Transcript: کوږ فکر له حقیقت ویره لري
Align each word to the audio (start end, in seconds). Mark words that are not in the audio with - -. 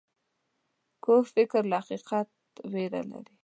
کوږ 1.03 1.23
فکر 1.35 1.61
له 1.71 1.77
حقیقت 1.83 2.27
ویره 2.71 3.01
لري 3.11 3.33